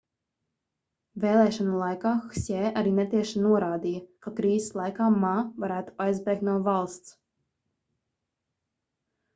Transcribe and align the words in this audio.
vēlēšanu 1.25 1.81
laikā 1.81 2.13
hsjē 2.37 2.71
arī 2.81 2.95
netieši 3.01 3.43
norādīja 3.43 4.01
ka 4.27 4.35
krīzes 4.41 4.75
laikā 4.81 5.11
ma 5.27 5.35
varētu 5.67 5.95
aizbēgt 6.09 6.49
no 6.51 6.59
valsts 6.71 7.17